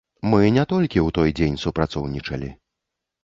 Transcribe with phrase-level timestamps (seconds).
[0.29, 2.49] Мы не толькі ў той дзень супрацоўнічалі.